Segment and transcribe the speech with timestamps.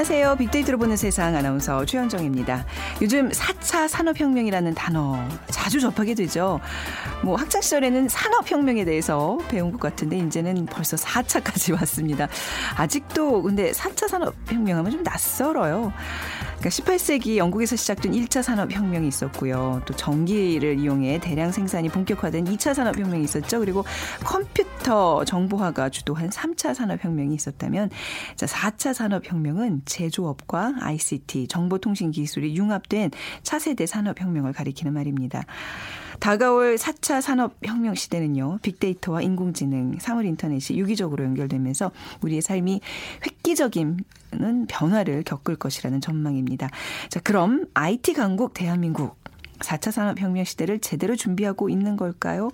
[0.00, 0.36] 안녕하세요.
[0.36, 2.64] 빅데이터로 보는 세상 아나운서 최현정입니다.
[3.02, 6.58] 요즘 4차 산업혁명이라는 단어 자주 접하게 되죠.
[7.22, 12.28] 뭐 학창 시절에는 산업혁명에 대해서 배운 것 같은데 이제는 벌써 4차까지 왔습니다.
[12.78, 15.92] 아직도 근데 4차 산업혁명 하면 좀 낯설어요.
[16.60, 19.80] 그러니까 18세기 영국에서 시작된 1차 산업혁명이 있었고요.
[19.86, 23.60] 또 전기를 이용해 대량 생산이 본격화된 2차 산업혁명이 있었죠.
[23.60, 23.82] 그리고
[24.22, 27.88] 컴퓨터 정보화가 주도한 3차 산업혁명이 있었다면
[28.36, 33.10] 자, 4차 산업혁명은 제조업과 ICT, 정보통신 기술이 융합된
[33.42, 35.44] 차세대 산업혁명을 가리키는 말입니다.
[36.20, 42.80] 다가올 4차 산업혁명 시대는요, 빅데이터와 인공지능, 사물 인터넷이 유기적으로 연결되면서 우리의 삶이
[43.26, 44.04] 획기적인
[44.68, 46.68] 변화를 겪을 것이라는 전망입니다.
[47.08, 49.16] 자, 그럼 IT 강국 대한민국
[49.60, 52.50] 4차 산업혁명 시대를 제대로 준비하고 있는 걸까요?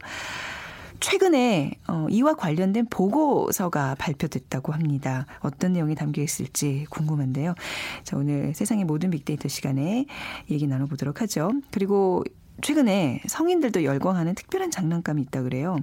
[1.01, 5.27] 최근에 어, 이와 관련된 보고서가 발표됐다고 합니다.
[5.41, 7.55] 어떤 내용이 담겨 있을지 궁금한데요.
[8.03, 10.07] 자, 오늘 세상의 모든 빅데이터 시간에
[10.51, 11.51] 얘기 나눠보도록 하죠.
[11.71, 12.25] 그리고
[12.63, 15.77] 최근에 성인들도 열광하는 특별한 장난감이 있다 그래요.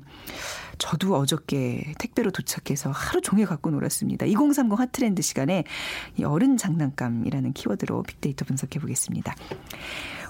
[0.77, 4.25] 저도 어저께 택배로 도착해서 하루 종일 갖고 놀았습니다.
[4.25, 5.63] 2030 핫트렌드 시간에
[6.17, 9.35] 이 어른 장난감이라는 키워드로 빅데이터 분석해 보겠습니다.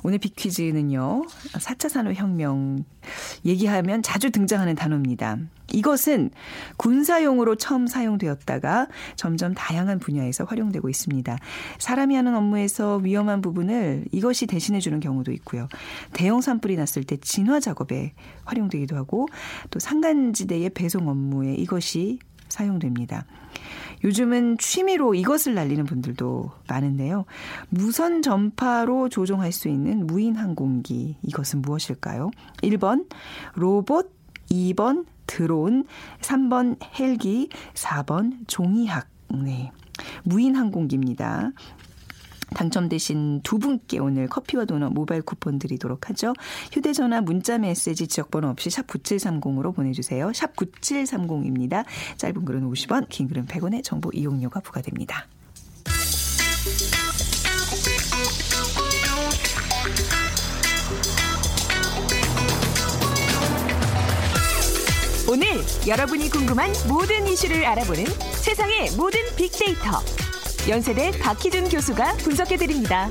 [0.03, 1.23] 오늘 빅퀴즈는요.
[1.53, 2.83] 4차 산업혁명
[3.45, 5.37] 얘기하면 자주 등장하는 단어입니다.
[5.71, 6.29] 이것은
[6.77, 11.37] 군사용으로 처음 사용되었다가 점점 다양한 분야에서 활용되고 있습니다.
[11.79, 15.69] 사람이 하는 업무에서 위험한 부분을 이것이 대신해 주는 경우도 있고요.
[16.11, 19.27] 대형 산불이 났을 때 진화 작업에 활용되기도 하고
[19.71, 22.19] 또 산간지대의 배송 업무에 이것이
[22.53, 23.25] 사용됩니다.
[24.03, 27.25] 요즘은 취미로 이것을 날리는 분들도 많은데요.
[27.69, 32.31] 무선 전파로 조종할 수 있는 무인 항공기 이것은 무엇일까요?
[32.61, 33.07] 1번
[33.55, 34.11] 로봇,
[34.51, 35.85] 2번 드론,
[36.21, 39.07] 3번 헬기, 4번 종이학.
[39.43, 39.71] 네.
[40.23, 41.51] 무인 항공기입니다.
[42.53, 46.33] 당첨되신 두 분께 오늘 커피와 도넛 모바일 쿠폰 드리도록 하죠.
[46.71, 50.31] 휴대전화 문자 메시지 지역번호 없이 샵 9730으로 보내주세요.
[50.33, 51.85] 샵 9730입니다.
[52.17, 55.27] 짧은 글은 50원, 긴 글은 100원의 정보 이용료가 부과됩니다.
[65.29, 65.47] 오늘
[65.87, 68.05] 여러분이 궁금한 모든 이슈를 알아보는
[68.43, 70.22] 세상의 모든 빅데이터.
[70.69, 73.09] 연세대 박희준 교수가 분석해 드립니다.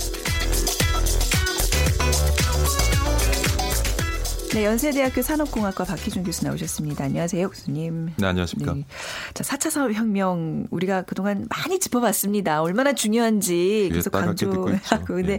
[4.54, 7.04] 네, 연세대학교 산업공학과 박희준 교수 나오셨습니다.
[7.04, 8.10] 안녕하세요, 교수님.
[8.16, 8.74] 네, 안녕하십니까.
[8.74, 8.84] 네.
[9.32, 12.62] 자, 4차 산업혁명 우리가 그동안 많이 짚어봤습니다.
[12.62, 14.70] 얼마나 중요한지 계속 강조하고.
[15.06, 15.38] 근데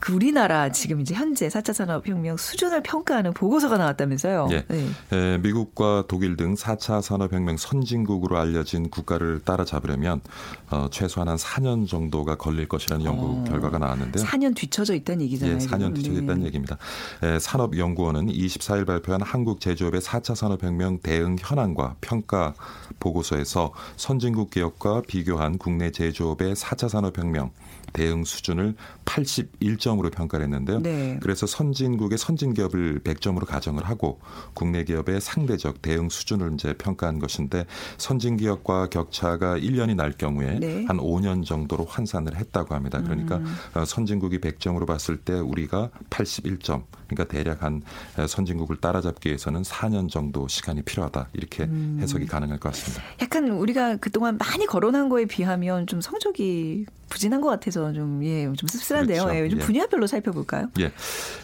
[0.00, 4.48] 그 우리나라 지금 이제 현재 4차 산업혁명 수준을 평가하는 보고서가 나왔다면서요.
[4.52, 4.64] 예.
[4.68, 4.88] 네.
[5.12, 10.20] 에, 미국과 독일 등 4차 산업혁명 선진국으로 알려진 국가를 따라잡으려면
[10.70, 14.24] 어, 최소한 한 4년 정도가 걸릴 것이라는 연구 어, 결과가 나왔는데요.
[14.24, 15.56] 4년 뒤쳐져 있다는 얘기잖아요.
[15.56, 16.46] 예, 4년 뒤쳐져 있다는 네.
[16.46, 16.76] 얘기입니다.
[17.22, 22.54] 에, 산업연구원은 24일 발표한 한국 제조업의 4차 산업혁명 대응 현황과 평가
[23.00, 27.50] 보고서에서 선진국 기업과 비교한 국내 제조업의 4차 산업혁명
[27.92, 30.80] 대응 수준을 81점으로 평가를 했는데요.
[30.80, 31.18] 네.
[31.22, 34.20] 그래서 선진국의 선진 기업을 100점으로 가정을 하고
[34.54, 37.66] 국내 기업의 상대적 대응 수준을 이제 평가한 것인데
[37.96, 40.84] 선진 기업과 격차가 1년이 날 경우에 네.
[40.86, 43.02] 한 5년 정도로 환산을 했다고 합니다.
[43.02, 43.54] 그러니까 음.
[43.74, 46.84] 어, 선진국이 100점으로 봤을 때 우리가 81점.
[47.08, 47.82] 그러니까 대략 한
[48.16, 51.28] 어, 선진국을 따라잡기 위해서는 4년 정도 시간이 필요하다.
[51.32, 51.98] 이렇게 음.
[52.00, 53.02] 해석이 가능할 것 같습니다.
[53.22, 58.68] 약간 우리가 그동안 많이 거론한 거에 비하면 좀 성적이 부진한 것 같아서 좀, 예, 좀
[58.68, 59.24] 씁쓸한데요.
[59.24, 59.44] 그렇죠.
[59.44, 59.64] 예, 좀 예.
[59.64, 60.68] 분야별로 살펴볼까요?
[60.80, 60.92] 예.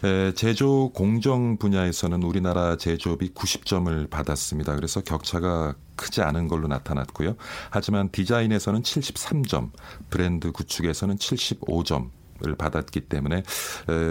[0.06, 4.74] 에, 제조 공정 분야에서는 우리나라 제조업이 90점을 받았습니다.
[4.76, 7.36] 그래서 격차가 크지 않은 걸로 나타났고요.
[7.70, 9.70] 하지만 디자인에서는 73점,
[10.10, 12.10] 브랜드 구축에서는 75점,
[12.44, 13.44] 을 받았기 때문에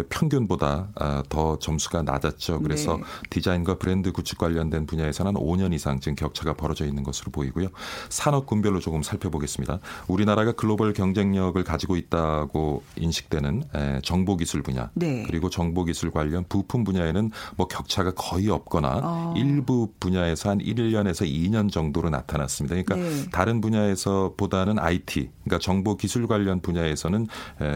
[0.07, 2.61] 평균보다 아, 더 점수가 낮았죠.
[2.61, 3.03] 그래서 네.
[3.29, 7.67] 디자인과 브랜드 구축 관련된 분야에서는 5년 이상 지금 격차가 벌어져 있는 것으로 보이고요.
[8.07, 9.79] 산업 군별로 조금 살펴보겠습니다.
[10.07, 13.65] 우리나라가 글로벌 경쟁력을 가지고 있다고 인식되는
[14.03, 15.25] 정보기술 분야 네.
[15.27, 19.33] 그리고 정보기술 관련 부품 분야에는 뭐 격차가 거의 없거나 어.
[19.35, 22.73] 일부 분야에서 한 1년에서 2년 정도로 나타났습니다.
[22.75, 23.29] 그러니까 네.
[23.31, 27.27] 다른 분야에서 보다는 IT, 그러니까 정보기술 관련 분야에서는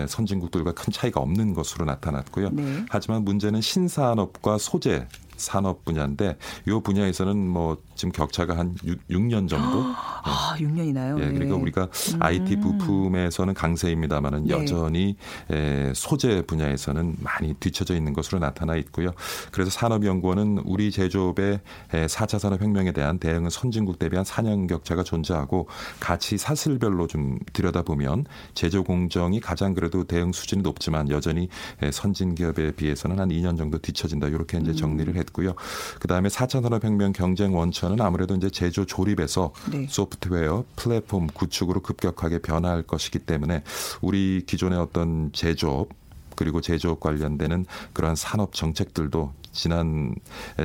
[0.08, 2.50] 선진국 선진국들과 큰 차이가 없는 것으로 나타났고요.
[2.52, 2.86] 네.
[2.90, 6.38] 하지만 문제는 신산업과 소재 산업 분야인데
[6.68, 8.76] 이 분야에서는 뭐 지금 격차가 한
[9.10, 9.84] 6, 년 정도.
[10.24, 11.20] 아, 6년이나요?
[11.20, 11.84] 예, 그러니까 우리가
[12.14, 12.20] 음.
[12.20, 14.54] IT 부품에서는 강세입니다만은 네.
[14.54, 15.16] 여전히
[15.52, 19.12] 에, 소재 분야에서는 많이 뒤처져 있는 것으로 나타나 있고요.
[19.52, 21.60] 그래서 산업연구원은 우리 제조업의
[21.92, 25.68] 4차 산업혁명에 대한 대응은 선진국 대비 한 4년 격차가 존재하고
[26.00, 31.50] 같이 사슬별로 좀 들여다보면 제조 공정이 가장 그래도 대응 수준이 높지만 여전히
[31.92, 34.28] 선진 기업에 비해서는 한 2년 정도 뒤처진다.
[34.28, 34.76] 이렇게 이제 음.
[34.76, 35.56] 정리를 했고요.
[36.00, 39.88] 그다음에 4차 산업혁명 경쟁 원천 은 아무래도 이제 제조 조립에서 네.
[39.90, 43.64] 소프트웨어 플랫폼 구축으로 급격하게 변화할 것이기 때문에
[44.02, 45.90] 우리 기존의 어떤 제조업
[46.36, 50.14] 그리고 제조업 관련되는 그러한 산업 정책들도 지난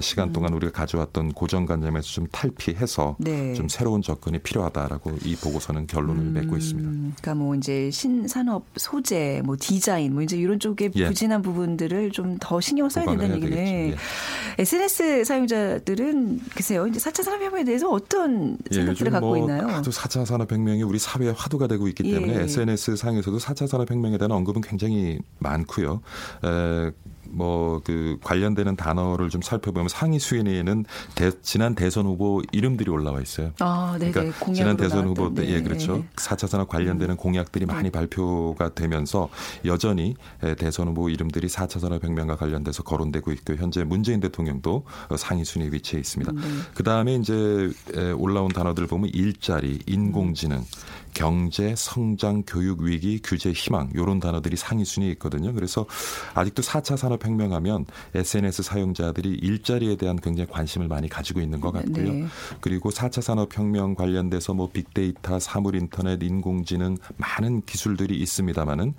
[0.00, 0.32] 시간 음.
[0.32, 3.54] 동안 우리가 가져왔던 고정관념에서 좀 탈피해서 네.
[3.54, 6.90] 좀 새로운 접근이 필요하다라고 이 보고서는 결론을 음, 맺고 있습니다.
[6.90, 11.06] 그러니까 뭐 이제 신산업 소재, 뭐 디자인, 뭐 이제 이런 쪽에 예.
[11.06, 13.90] 부진한 부분들을 좀 더 신경 써야 된다는 얘기네.
[13.90, 13.96] 예.
[14.58, 19.68] SNS 사용자들은 글쎄요, 이제 4차 산업혁명에 대해서 어떤 예, 생각들을 갖고 뭐 있나요?
[19.68, 22.40] 아주 4차 산업혁명이 우리 사회의 화두가 되고 있기 때문에 예.
[22.42, 26.00] SNS 상에서도 4차 산업혁명에 대한 언급은 굉장히 많고요.
[26.44, 26.90] 에,
[27.32, 30.84] 뭐 그 관련되는 단어를 좀 살펴보면 상위 수위에는
[31.14, 33.52] 대, 지난 대선 후보 이름들이 올라와 있어요.
[33.60, 35.54] 아, 네 그러니까 지난 대선 후보 때, 네.
[35.54, 36.04] 예, 그렇죠.
[36.16, 37.16] 4차 산업 관련되는 음.
[37.16, 37.90] 공약들이 많이 네.
[37.90, 39.28] 발표가 되면서
[39.64, 40.14] 여전히
[40.58, 44.84] 대선 후보 이름들이 4차 산업혁명과 관련돼서 거론되고 있고 현재 문재인 대통령도
[45.16, 46.32] 상위 순위 위치해 있습니다.
[46.32, 46.40] 네.
[46.74, 47.70] 그 다음에 이제
[48.16, 50.64] 올라온 단어들 보면 일자리, 인공지능,
[51.14, 55.52] 경제, 성장, 교육 위기, 규제, 희망 이런 단어들이 상위 순위에 있거든요.
[55.52, 55.86] 그래서
[56.34, 62.12] 아직도 4차 산업 혁명하면 SNS 사용자들이 일자리에 대한 굉장히 관심을 많이 가지고 있는 것 같고요.
[62.12, 62.26] 네.
[62.60, 68.94] 그리고 4차 산업혁명 관련돼서 뭐 빅데이터, 사물인터넷, 인공지능 많은 기술들이 있습니다만은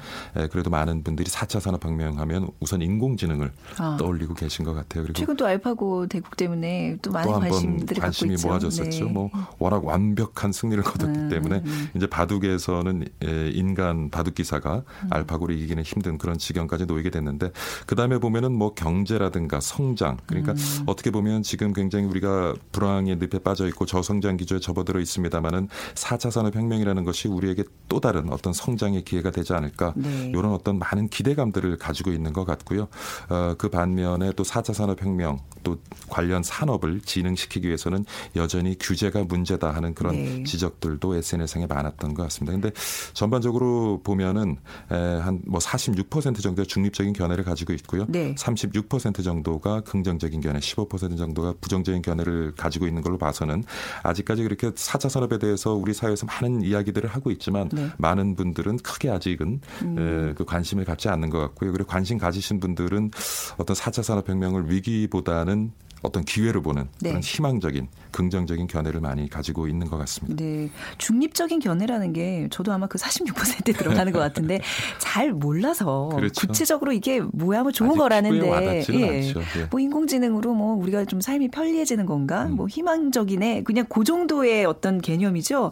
[0.52, 3.98] 그래도 많은 분들이 4차 산업혁명 하면 우선 인공지능을 아.
[4.00, 5.04] 떠올리고 계신 것 같아요.
[5.04, 9.06] 그리고 최근 또 알파고 대국 때문에 또 많은 또 관심들이 관심이 모아졌었죠.
[9.06, 9.12] 네.
[9.12, 9.30] 뭐
[9.60, 11.90] 워낙 완벽한 승리를 거뒀기 음, 때문에 음.
[11.96, 13.06] 이제 바둑에서는
[13.54, 15.08] 인간 바둑 기사가 음.
[15.10, 17.52] 알파고를 이기기는 힘든 그런 지경까지 놓이게 됐는데
[17.86, 20.84] 그 다음에 보면은 뭐 경제라든가 성장 그러니까 음.
[20.88, 26.56] 어떻게 보면 지금 굉장히 우리가 불황의 늪에 빠져 있고 저성장 기조에 접어들어 있습니다만은 4차 산업
[26.56, 30.30] 혁명이라는 것이 우리에게 또 다른 어떤 성장의 기회가 되지 않을까 네.
[30.30, 32.88] 이런 어떤 많은 기대감들을 가지고 있는 것 같고요.
[33.30, 35.78] 어, 그 반면에 또 4차 산업 혁명 또
[36.10, 38.06] 관련 산업을 진흥시키기 위해서는
[38.36, 40.44] 여전히 규제가 문제다 하는 그런 네.
[40.44, 42.54] 지적들도 SNS상에 많았 많았던 것 같습니다.
[42.54, 42.72] 근데
[43.14, 44.58] 전반적으로 보면은
[44.90, 48.03] 한 뭐 46% 정도의 중립적인 견해를 가지고 있고요.
[48.10, 48.36] 네.
[48.36, 53.64] 36% 정도가 긍정적인 견해, 15% 정도가 부정적인 견해를 가지고 있는 걸로 봐서는
[54.04, 57.90] 아직까지 그렇게 4차 산업에 대해서 우리 사회에서 많은 이야기들을 하고 있지만 네.
[57.98, 60.34] 많은 분들은 크게 아직은 음.
[60.38, 61.72] 그 관심을 갖지 않는 것 같고요.
[61.72, 63.12] 그리고 관심 가지신 분들은
[63.58, 65.72] 어떤 4차 산업혁명을 위기보다는
[66.04, 67.10] 어떤 기회를 보는 네.
[67.10, 70.42] 그런 희망적인 긍정적인 견해를 많이 가지고 있는 것 같습니다.
[70.42, 70.70] 네.
[70.98, 74.62] 중립적인 견해라는 게 저도 아마 그 46%에 들어가는 것 같은데
[75.00, 76.48] 잘 몰라서 그렇죠.
[76.48, 78.94] 구체적으로 이게 뭐야 뭐 좋은 거라는데 예.
[78.94, 79.34] 예.
[79.70, 82.46] 뭐 인공지능으로 뭐 우리가 좀 삶이 편리해지는 건가?
[82.46, 82.56] 음.
[82.56, 83.64] 뭐 희망적이네.
[83.64, 85.72] 그냥 그 정도의 어떤 개념이죠.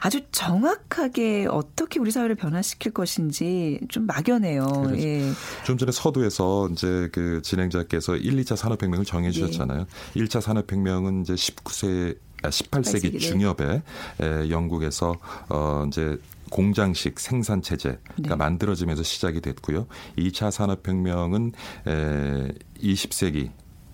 [0.00, 4.64] 아주 정확하게 어떻게 우리 사회를 변화시킬 것인지 좀 막연해요.
[4.64, 5.02] 그렇죠.
[5.02, 5.30] 예.
[5.64, 9.60] 좀 전에 서두에서 이제 그 진행자께서 1, 2차 산업혁명을 정해 주셨잖아요.
[9.70, 9.86] 있잖아요.
[10.16, 13.82] 1차 산업혁명은 이제 19세 18세기 아, 중엽에
[14.20, 15.16] 에, 영국에서
[15.48, 16.18] 어 이제
[16.50, 18.34] 공장식 생산 체제가 네.
[18.34, 19.86] 만들어지면서 시작이 됐고요.
[20.18, 21.52] 2차 산업 혁명은
[21.86, 22.48] 에
[22.82, 23.50] 20세기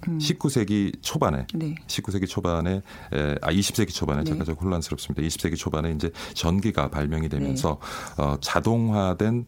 [0.08, 0.18] 음.
[0.18, 1.75] 19세기 초반에 네.
[1.86, 2.82] 19세기 초반에
[3.12, 4.30] 에, 아 20세기 초반에 네.
[4.30, 5.22] 잠깐 좀 혼란스럽습니다.
[5.26, 7.78] 20세기 초반에 이제 전기가 발명이 되면서
[8.16, 8.22] 네.
[8.22, 9.46] 어, 자동화된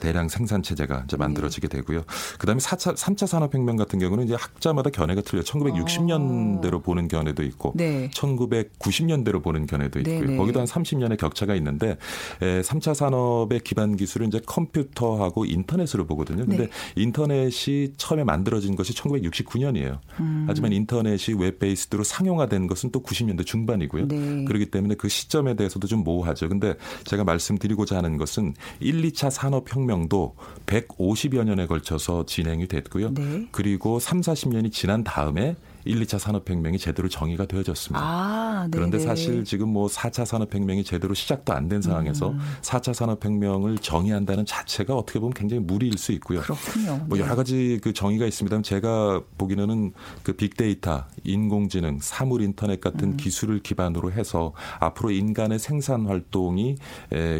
[0.00, 1.18] 대량 생산 체제가 이제 네.
[1.18, 2.04] 만들어지게 되고요.
[2.38, 5.42] 그다음에 4차 3차 산업 혁명 같은 경우는 이제 학자마다 견해가 틀려.
[5.42, 6.78] 1960년대로 어.
[6.80, 8.10] 보는 견해도 있고 네.
[8.10, 10.20] 1990년대로 보는 견해도 있고요.
[10.20, 11.96] 네, 거기도 한 30년의 격차가 있는데
[12.42, 16.44] 에, 3차 산업의 기반 기술은 이제 컴퓨터하고 인터넷으로 보거든요.
[16.46, 19.97] 근데 인터넷이 처음에 만들어진 것이 1969년이에요.
[20.20, 20.44] 음.
[20.48, 24.08] 하지만 인터넷이 web based로 상용화된 것은 또 90년대 중반이고요.
[24.08, 24.44] 네.
[24.44, 26.48] 그렇기 때문에 그 시점에 대해서도 좀 모호하죠.
[26.48, 26.74] 근데
[27.04, 30.36] 제가 말씀드리고자 하는 것은 1, 2차 산업혁명도
[30.66, 33.14] 150여 년에 걸쳐서 진행이 됐고요.
[33.14, 33.46] 네.
[33.50, 35.56] 그리고 3, 40년이 지난 다음에
[35.88, 38.00] 1, 2차 산업혁명이 제대로 정의가 되어졌습니다.
[38.04, 42.38] 아, 그런데 사실 지금 뭐 4차 산업혁명이 제대로 시작도 안 된 상황에서 음.
[42.62, 46.40] 4차 산업혁명을 정의한다는 자체가 어떻게 보면 굉장히 무리일 수 있고요.
[46.40, 47.04] 그렇군요.
[47.06, 49.92] 뭐 여러 가지 그 정의가 있습니다만 제가 보기에는
[50.22, 53.16] 그 빅데이터, 인공지능, 사물 인터넷 같은 음.
[53.18, 56.76] 기술을 기반으로 해서 앞으로 인간의 생산 활동이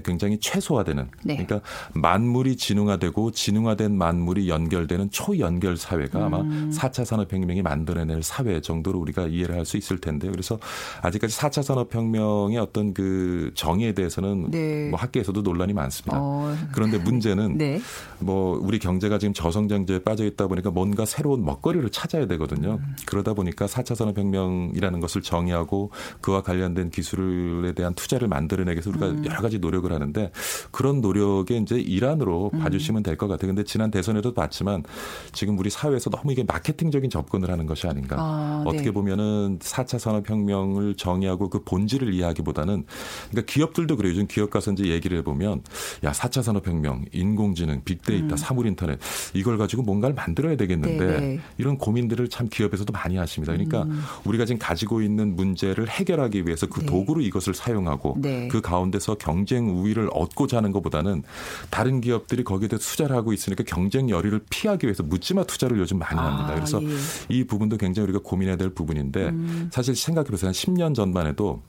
[0.04, 1.36] 굉장히 최소화되는 네.
[1.36, 1.60] 그러니까
[1.94, 6.24] 만물이 진흥화되고 진흥화된 만물이 연결되는 초연결 사회가 음.
[6.24, 10.32] 아마 4차 산업혁명이 만들어낼 사회 정도로 우리가 이해를 할 수 있을 텐데요.
[10.32, 10.58] 그래서
[11.02, 14.88] 아직까지 4차 산업혁명의 어떤 그 정의에 대해서는 네.
[14.88, 16.16] 뭐 학계에서도 논란이 많습니다.
[16.18, 16.56] 어.
[16.72, 17.80] 그런데 문제는 네.
[18.18, 22.78] 뭐 우리 경제가 지금 저성장제에 빠져 있다 보니까 뭔가 새로운 먹거리를 찾아야 되거든요.
[22.80, 22.96] 음.
[23.04, 25.90] 그러다 보니까 4차 산업혁명이라는 것을 정의하고
[26.22, 29.24] 그와 관련된 기술에 대한 투자를 만들어내기 위해서 우리가 음.
[29.26, 30.30] 여러 가지 노력을 하는데
[30.70, 32.58] 그런 노력의 이제 일환으로 음.
[32.60, 33.48] 봐주시면 될 것 같아요.
[33.48, 34.84] 근데 지난 대선에도 봤지만
[35.32, 38.16] 지금 우리 사회에서 너무 이게 마케팅적인 접근을 하는 것이 아닌가.
[38.20, 38.70] 아, 네.
[38.70, 42.84] 어떻게 보면은 4차 산업혁명을 정의하고 그 본질을 이해하기보다는
[43.30, 44.12] 그러니까 기업들도 그래요.
[44.12, 45.62] 요즘 기업 가서 이제 얘기를 해보면
[46.04, 48.36] 야 4차 산업혁명, 인공지능, 빅데이터, 음.
[48.36, 48.98] 사물인터넷
[49.34, 51.20] 이걸 가지고 뭔가를 만들어야 되겠는데 네네.
[51.20, 51.40] 네.
[51.58, 53.52] 이런 고민들을 참 기업에서도 많이 하십니다.
[53.52, 54.02] 그러니까 음.
[54.24, 56.86] 우리가 지금 가지고 있는 문제를 해결하기 위해서 그 네.
[56.86, 58.48] 도구로 이것을 사용하고 네.
[58.48, 61.22] 그 가운데서 경쟁 우위를 얻고자 하는 것보다는
[61.70, 66.18] 다른 기업들이 거기에 대해 투자를 하고 있으니까 경쟁 열위를 피하기 위해서 묻지마 투자를 요즘 많이
[66.18, 66.52] 합니다.
[66.52, 66.88] 아, 그래서 예.
[67.28, 69.70] 이 부분도 굉장히 우리가 고민해야 될 부분인데 음.
[69.72, 70.48] 사실 생각해보세요.
[70.48, 71.62] 한 10년 전만 해도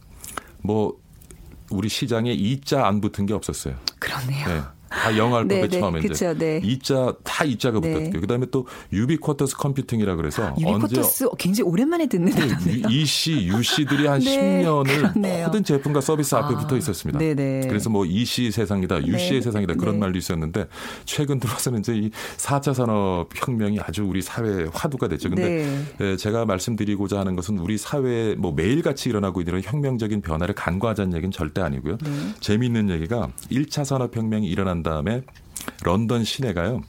[0.61, 0.97] 뭐
[1.71, 3.75] 우리 시장에 E자 안 붙은 게 없었어요.
[3.99, 4.47] 그렇네요.
[4.47, 4.61] 네.
[4.89, 6.61] 다 영어 알파벳 네, 네, 처음에 그쵸, 이제 네.
[6.63, 7.93] E자 다 E자가 네.
[7.93, 8.21] 붙었고요.
[8.21, 12.87] 그다음에 또 유비쿼터스 컴퓨팅이라 그래서 유비쿼터스 언제 굉장히 오랜만에 듣는 단어네요.
[12.89, 15.45] E씨, U씨들이 한 네, 10년을 그렇네요.
[15.45, 17.19] 모든 제품과 서비스 앞에 아, 붙어 있었습니다.
[17.19, 17.67] 네네.
[17.67, 20.67] 그래서 뭐 E씨 세상이다, U씨의 세상이다 그런 말도 있었는데
[21.05, 25.29] 최근 들어서는 이제 이 4차 산업 혁명이 아주 우리 사회에 화두가 됐죠.
[25.29, 31.13] 근데 예, 제가 말씀드리고자 하는 것은 우리 사회에 뭐 매일같이 일어나고 있는 혁명적인 변화를 간과하자는
[31.13, 31.97] 얘기는 절대 아니고요.
[32.39, 35.23] 재미있는 얘기가 1차 산업 혁명이 일어난 난 다음에
[35.83, 36.81] 런던 시내가요.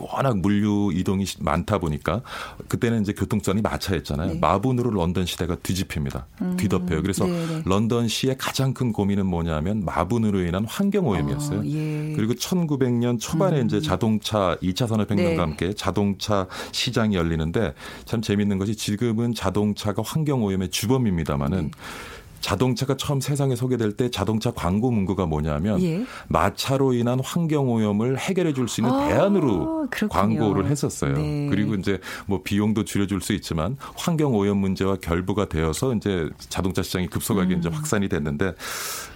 [0.00, 2.20] 워낙 물류 이동이 많다 보니까
[2.68, 4.32] 그때는 이제 교통선이 마차였잖아요.
[4.34, 4.38] 네.
[4.38, 6.26] 마분으로 런던 시대가 뒤집힙니다.
[6.42, 6.56] 음.
[6.58, 7.00] 뒤덮여요.
[7.00, 7.46] 그래서 네네.
[7.46, 7.62] 네.
[7.64, 11.60] 런던 시의 가장 큰 고민은 뭐냐면 마분으로 인한 환경 오염이었어요.
[11.60, 12.12] 어, 예.
[12.16, 13.66] 그리고 1900년 초반에 음.
[13.66, 15.38] 이제 자동차 2차 산업 혁명과 네.
[15.38, 17.72] 함께 자동차 시장이 열리는데
[18.04, 21.70] 참 재밌는 것이 지금은 자동차가 환경 오염의 주범입니다마는 네.
[22.40, 26.04] 자동차가 처음 세상에 소개될 때 자동차 광고 문구가 뭐냐면 예.
[26.28, 30.08] 마차로 인한 환경 오염을 해결해 줄 수 있는 아, 대안으로 그렇군요.
[30.38, 31.14] 광고를 했었어요.
[31.14, 31.48] 네.
[31.50, 37.08] 그리고 이제 뭐 비용도 줄여줄 수 있지만 환경 오염 문제와 결부가 되어서 이제 자동차 시장이
[37.08, 37.58] 급속하게 음.
[37.58, 38.48] 이제 확산이 됐는데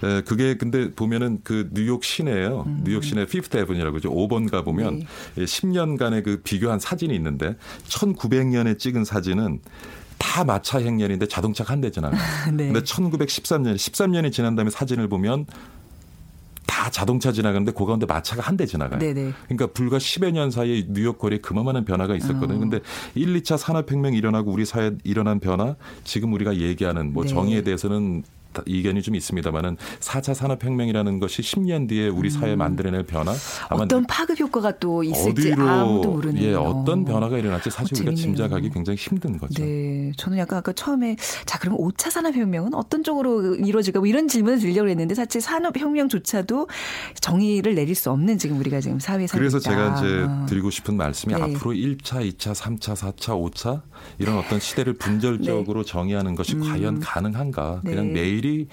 [0.04, 2.64] 에, 그게 근데 보면은 그 뉴욕 시내예요.
[2.66, 2.82] 음.
[2.84, 5.00] 뉴욕 시내 피프트 에븐이라고 이제 5번 가 보면
[5.36, 5.44] 네.
[5.44, 7.56] 10년간의 그 비교한 사진이 있는데
[7.88, 9.60] 1900년에 찍은 사진은
[10.22, 12.20] 다 마차 행렬인데 자동차가 한대 지나가요.
[12.54, 12.66] 네.
[12.66, 15.46] 근데 1913년, 13년이 지난 다음에 사진을 보면
[16.64, 19.00] 다 자동차 지나가는데 그 가운데 마차가 한 대 지나가요.
[19.00, 19.32] 네네.
[19.46, 22.56] 그러니까 불과 10여 년 사이에 뉴욕 거리에 그만한 변화가 있었거든요.
[22.56, 22.60] 어.
[22.60, 22.78] 근데
[23.16, 25.74] 1, 2차 산업혁명 일어나고 우리 사회에 일어난 변화
[26.04, 27.30] 지금 우리가 얘기하는 뭐 네.
[27.30, 28.22] 정의에 대해서는
[28.66, 32.58] 이견이 좀 있습니다만은 4차 산업혁명이라는 것이 10년 뒤에 우리 사회에 음.
[32.58, 33.32] 만들어낼 변화
[33.68, 38.14] 아마 어떤 파급 효과가 또 있을지 아무도 모르는 예, 어떤 변화가 일어날지 사실 어, 우리가
[38.14, 39.62] 짐작하기 굉장히 힘든 거죠.
[39.64, 40.12] 네.
[40.16, 41.16] 저는 약간 아까 처음에
[41.46, 46.68] 자, 그럼 5차 산업혁명은 어떤 쪽으로 이루어질까 뭐 이런 질문을 드리려고 했는데 사실 산업혁명조차도
[47.20, 50.46] 정의를 내릴 수 없는 지금 우리가 지금 사회에 살고 그래서 제가 이제 어.
[50.48, 51.40] 드리고 싶은 말씀이 네.
[51.40, 53.82] 앞으로 1차, 2차, 3차, 4차, 5차
[54.18, 55.90] 이런 어떤 시대를 분절적으로 네.
[55.90, 56.62] 정의하는 것이 음.
[56.62, 57.82] 과연 가능한가?
[57.84, 58.12] 그냥 네.
[58.12, 58.68] 매일 일이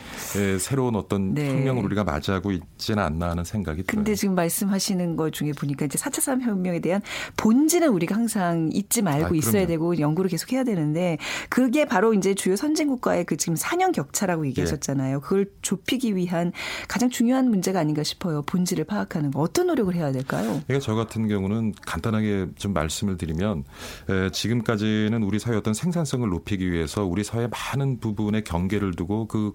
[0.60, 1.50] 새로운 어떤 네.
[1.50, 3.98] 혁명을 우리가 맞이하고 있지는 않나 하는 생각이 들어요.
[3.98, 7.02] 근데 지금 말씀하시는 것 중에 보니까 이제 4차 산업혁명에 대한
[7.38, 11.18] 본질은 우리가 항상 잊지 말고 아, 있어야 되고 연구를 계속 해야 되는데
[11.50, 15.18] 그게 바로 이제 주요 선진국과의 그 지금 4년 격차라고 얘기하셨잖아요.
[15.18, 15.20] 예.
[15.22, 16.52] 그걸 좁히기 위한
[16.88, 18.42] 가장 중요한 문제가 아닌가 싶어요.
[18.44, 20.62] 본질을 파악하는 거 어떤 노력을 해야 될까요?
[20.68, 23.64] 그러니까 저 같은 경우는 간단하게 좀 말씀을 드리면
[24.10, 29.54] 에, 지금까지는 우리 사회 어떤 생산성을 높이기 위해서 우리 사회 많은 부분에 경계를 두고 그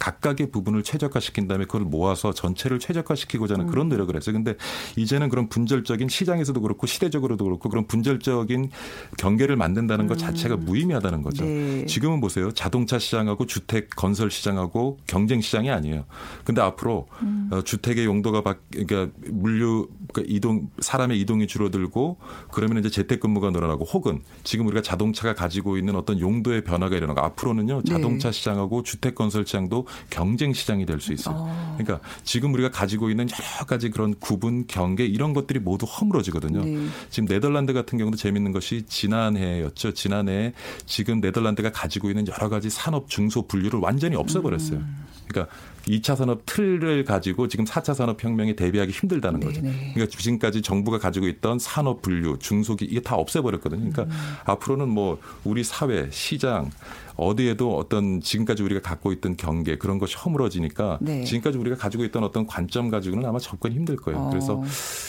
[0.00, 3.88] 각각의 부분을 최적화시킨 다음에 그걸 모아서 전체를 최적화시키고자 하는 그런 음.
[3.90, 4.32] 노력을 했어요.
[4.32, 4.56] 근데
[4.96, 8.70] 이제는 그런 분절적인 시장에서도 그렇고 시대적으로도 그렇고 그런 분절적인
[9.18, 10.64] 경계를 만든다는 것 자체가 음.
[10.64, 11.44] 무의미하다는 거죠.
[11.44, 11.84] 네.
[11.86, 12.50] 지금은 보세요.
[12.50, 16.06] 자동차 시장하고 주택 건설 시장하고 경쟁 시장이 아니에요.
[16.44, 17.50] 근데 앞으로 음.
[17.52, 22.16] 어, 주택의 용도가 바, 그러니까 물류 그러니까 이동 사람의 이동이 줄어들고
[22.50, 27.82] 그러면 이제 재택근무가 늘어나고 혹은 지금 우리가 자동차가 가지고 있는 어떤 용도의 변화가 일어나고 앞으로는요.
[27.84, 27.92] 네.
[27.92, 28.32] 자동차 네.
[28.32, 31.34] 시장하고 주택 건설 시장도 경쟁 시장이 될 수 있어요.
[31.38, 31.76] 어.
[31.78, 36.64] 그러니까 지금 우리가 가지고 있는 여러 가지 그런 구분, 경계 이런 것들이 모두 허물어지거든요.
[36.64, 36.86] 네.
[37.08, 39.94] 지금 네덜란드 같은 경우도 재밌는 것이 지난해였죠.
[39.94, 40.52] 지난해
[40.86, 44.78] 지금 네덜란드가 가지고 있는 여러 가지 산업 중소 분류를 완전히 없애버렸어요.
[44.78, 45.04] 음.
[45.28, 45.54] 그러니까
[45.86, 49.62] 2차 산업 틀을 가지고 지금 4차 산업 혁명에 대비하기 힘들다는 거죠.
[49.62, 49.92] 네네.
[49.94, 53.90] 그러니까 지금까지 정부가 가지고 있던 산업 분류, 중소기 이게 다 없애버렸거든요.
[53.90, 54.10] 그러니까 음.
[54.44, 56.70] 앞으로는 뭐 우리 사회, 시장
[57.20, 61.22] 어디에도 어떤 지금까지 우리가 갖고 있던 경계 그런 것이 허물어지니까 네.
[61.24, 64.20] 지금까지 우리가 가지고 있던 어떤 관점 가지고는 아마 접근이 힘들 거예요.
[64.20, 64.30] 어.
[64.30, 64.62] 그래서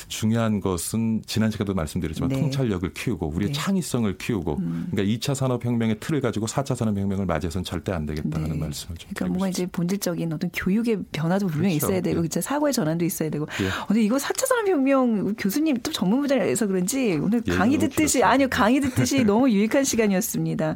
[0.10, 2.42] 중요한 것은 지난 시간에도 말씀드렸지만 네.
[2.42, 3.54] 통찰력을 키우고 우리의 네.
[3.54, 4.88] 창의성을 키우고 음.
[4.92, 8.58] 그러니까 2차 산업혁명의 틀을 가지고 4차 산업혁명을 맞이해서는 절대 안 되겠다는 네.
[8.58, 11.94] 말씀을 좀 그러니까 뭔가 이제 본질적인 어떤 교육의 변화도 분명히 그렇죠.
[11.94, 12.42] 있어야 되고 네.
[12.42, 13.70] 사고의 전환도 있어야 되고 예.
[13.88, 19.50] 근데 이거 4차 산업혁명 교수님 또 전문부장에서 그런지 오늘 강의 듣듯이 아니요 강의 듣듯이 너무
[19.50, 20.76] 유익한 시간이었습니다.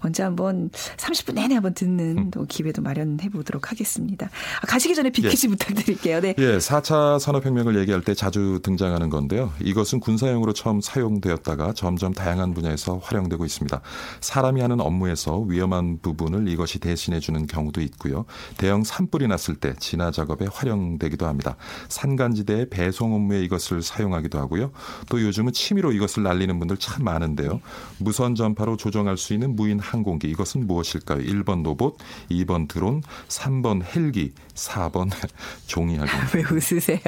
[0.00, 2.30] 언제 한번 30분 내내 한번 듣는 음.
[2.30, 4.30] 또 기회도 마련해 보도록 하겠습니다.
[4.60, 5.50] 아, 가시기 전에 비키지 예.
[5.50, 6.20] 부탁드릴게요.
[6.20, 6.34] 네.
[6.38, 9.52] 예, 4차 산업혁명을 얘기할 때 자주 등장하는 건데요.
[9.60, 13.80] 이것은 군사용으로 처음 사용되었다가 점점 다양한 분야에서 활용되고 있습니다.
[14.20, 18.24] 사람이 하는 업무에서 위험한 부분을 이것이 대신해 주는 경우도 있고요.
[18.56, 21.56] 대형 산불이 났을 때 진화 작업에 활용되기도 합니다.
[21.88, 24.72] 산간지대의 배송 업무에 이것을 사용하기도 하고요.
[25.08, 27.60] 또 요즘은 취미로 이것을 날리는 분들 참 많은데요.
[27.98, 31.18] 무선 전파로 조정할 수 있는 무인 항공기 이것 은 무엇일까요?
[31.18, 31.98] 1번 로봇,
[32.30, 35.10] 2번 드론, 3번 헬기, 4번
[35.66, 36.08] 종이학음.
[36.34, 37.00] 왜 웃으세요?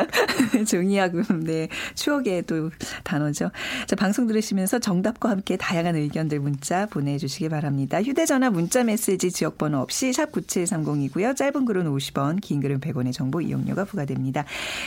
[0.66, 1.68] 종이학음, 네.
[1.94, 2.70] 추억의 또
[3.04, 3.50] 단어죠.
[3.86, 8.02] 자, 방송 들으시면서 정답과 함께 다양한 의견들 문자 보내주시기 바랍니다.
[8.02, 11.36] 휴대전화 문자 메시지 지역번호 없이 샵 9730이고요.
[11.36, 14.44] 짧은 글은 50원, 긴 글은 100원의 정보 이용료가 부과됩니다.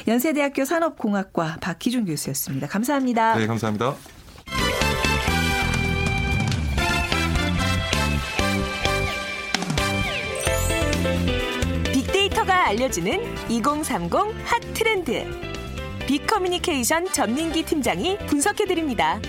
[0.08, 2.68] 연세대학교 산업공학과 박희준 교수였습니다.
[2.68, 3.36] 감사합니다.
[3.38, 3.96] 네, 감사합니다.
[12.74, 14.12] 알려주는 2030
[14.46, 15.26] 핫 트렌드.
[16.08, 19.20] 빅커뮤니케이션 전민기 팀장이 분석해드립니다.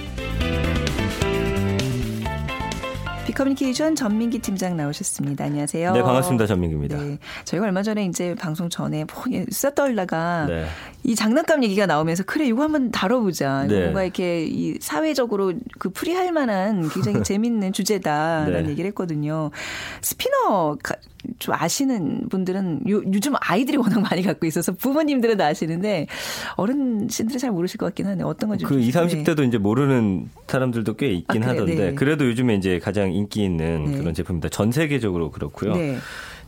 [3.27, 5.45] 비커뮤니케이션 전민기 팀장 나오셨습니다.
[5.45, 5.93] 안녕하세요.
[5.93, 6.47] 네, 반갑습니다.
[6.47, 6.97] 전민기입니다.
[6.97, 10.67] 네, 저희가 얼마 전에 이제 방송 전에 뭐 써떨다가 네.
[11.03, 13.67] 이 장난감 얘기가 나오면서 그래 이거 한번 다뤄보자.
[13.69, 13.81] 네.
[13.81, 18.71] 뭔가 이렇게 이 사회적으로 그 풀이할 만한 굉장히 재밌는 주제다라는 네.
[18.71, 19.51] 얘기를 했거든요.
[20.01, 20.34] 스피너
[21.39, 26.07] 좀 아시는 분들은 요, 요즘 아이들이 워낙 많이 갖고 있어서 부모님들은 아시는데
[26.57, 28.27] 어른신들은 잘 모르실 것 같긴 하네요.
[28.27, 28.65] 어떤 건지.
[28.65, 31.95] 그 20, 30대도 이제 모르는 사람들도 꽤 있긴 아, 그래, 하던데 네.
[31.95, 33.99] 그래도 요즘에 이제 가장 인기 있는 네.
[33.99, 34.49] 그런 제품입니다.
[34.51, 35.75] 전 세계적으로 그렇고요.
[35.75, 35.97] 네.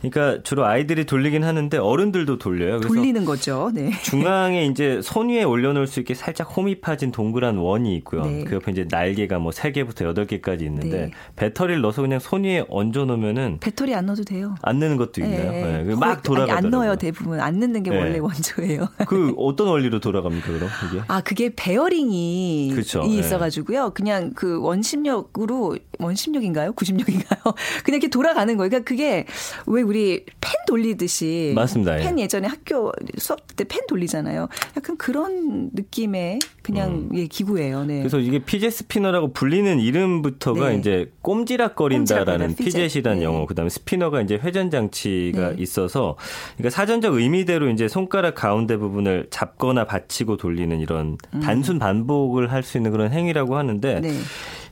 [0.01, 2.79] 그러니까 주로 아이들이 돌리긴 하는데 어른들도 돌려요.
[2.79, 3.71] 돌리는 거죠.
[3.73, 3.91] 네.
[4.03, 8.25] 중앙에 이제 손 위에 올려놓을 수 있게 살짝 홈이 파진 동그란 원이 있고요.
[8.25, 8.43] 네.
[8.43, 11.11] 그 옆에 이제 날개가 뭐 3개부터 8개까지 있는데 네.
[11.35, 14.55] 배터리를 넣어서 그냥 손 위에 얹어 놓으면은 배터리 안 넣어도 돼요.
[14.61, 15.51] 안 넣는 것도 있나요?
[15.51, 15.83] 네.
[15.83, 15.95] 네.
[15.95, 16.57] 막 돌아가요.
[16.57, 17.97] 안 넣어요 대부분 안 넣는 게 네.
[17.97, 18.87] 원래 원조예요.
[19.07, 21.01] 그 어떤 원리로 돌아갑니까 그럼 이게?
[21.07, 23.01] 아 그게 베어링이 그렇죠.
[23.01, 23.17] 네.
[23.17, 23.91] 있어 가지고요.
[23.91, 26.73] 그냥 그 원심력으로 원심력인가요?
[26.73, 27.41] 구심력인가요?
[27.83, 28.69] 그냥 이렇게 돌아가는 거예요.
[28.69, 29.25] 그러니까 그게
[29.65, 31.97] 왜 우리 펜 돌리듯이 맞습니다.
[31.99, 32.03] 예.
[32.03, 34.49] 펜 예전에 학교 수업 때 펜 돌리잖아요.
[34.75, 37.09] 약간 그런 느낌의 그냥 음.
[37.15, 37.85] 예, 기구예요.
[37.85, 37.99] 네.
[37.99, 40.75] 그래서 이게 fidget spinner라고 불리는 이름부터가 네.
[40.77, 43.25] 이제 꼼지락거린다라는 fidget이라는 네.
[43.25, 45.55] 영어, 그다음에 spinner가 이제 회전 장치가 네.
[45.59, 46.17] 있어서
[46.57, 51.39] 그러니까 사전적 의미대로 이제 손가락 가운데 부분을 잡거나 받치고 돌리는 이런 음.
[51.39, 54.11] 단순 반복을 할 수 있는 그런 행위라고 하는데 네.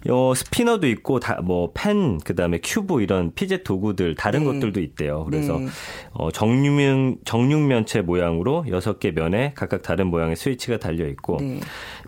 [0.10, 4.46] 어, spinner도 있고 다 뭐 펜 그다음에 큐브 이런 fidget 도구들 다른 네.
[4.46, 5.26] 것들도 있대요.
[5.26, 5.68] 그래서 네.
[6.14, 11.60] 어, 정육면 정육면체 모양으로 여섯 개 면에 각각 다른 모양의 스위치가 달려 있고 네.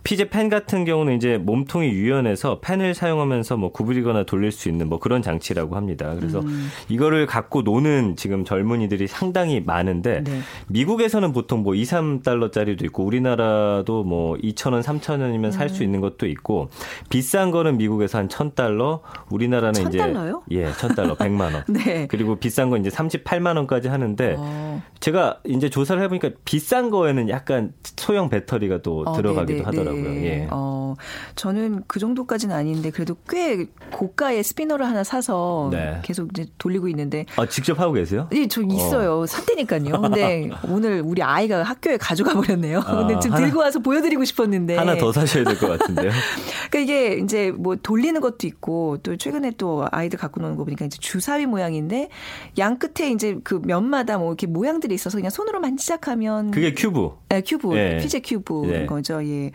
[0.03, 4.99] 피제 펜 같은 경우는 이제 몸통이 유연해서 펜을 사용하면서 뭐 구부리거나 돌릴 수 있는 뭐
[4.99, 6.13] 그런 장치라고 합니다.
[6.15, 6.69] 그래서 음.
[6.89, 10.39] 이거를 갖고 노는 지금 젊은이들이 상당히 많은데 네.
[10.67, 15.51] 미국에서는 보통 뭐 2, 3달러짜리도 있고 우리나라도 뭐 2,000원, 3,000원이면 음.
[15.51, 16.69] 살수 있는 것도 있고
[17.09, 21.63] 비싼 거는 미 국에서 한 1,000달러, 우리나라는 1 0달러요 이제 예, 1,000달러, 100만 원.
[21.69, 22.07] 네.
[22.07, 24.81] 그리고 비싼 건 이제 38만 원까지 하는데 어.
[24.99, 29.99] 제가 이제 조사를 해 보니까 비싼 거에는 약간 소형 배터리가 또 어, 들어가기도 네네, 하더라고요.
[29.99, 30.21] 하더라고요.
[30.21, 30.25] 네.
[30.25, 30.47] 예.
[30.51, 30.86] 어,
[31.35, 35.99] 저는 그 정도까지는 아닌데 그래도 꽤 고가의 스피너를 하나 사서 네.
[36.03, 37.25] 계속 이제 돌리고 있는데.
[37.35, 38.27] 아 직접 하고 계세요?
[38.33, 39.21] 예, 저 있어요.
[39.21, 39.25] 어.
[39.25, 40.01] 샀다니까요.
[40.01, 42.79] 근데 오늘 우리 아이가 학교에 가져가 버렸네요.
[42.79, 46.11] 아, 근데 지금 하나, 들고 와서 보여드리고 싶었는데 하나 더 사셔야 될 것 같은데요.
[46.69, 50.85] 그러니까 이게 이제 뭐 돌리는 것도 있고 또 최근에 또 아이들 갖고 노는 거 보니까
[50.85, 52.09] 이제 주사위 모양인데
[52.57, 57.11] 양 끝에 이제 그 면마다 뭐 이렇게 모양들이 있어서 그냥 손으로 만지작하면 그게 큐브.
[57.29, 57.73] 네, 큐브.
[57.73, 57.97] 네.
[57.97, 58.85] fidget cube인 네.
[58.85, 59.23] 거죠.
[59.25, 59.51] 예.